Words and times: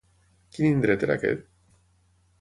Quin 0.55 0.67
indret 0.69 1.05
era 1.09 1.19
aquest? 1.21 1.47